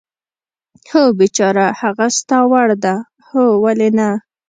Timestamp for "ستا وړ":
2.17-2.69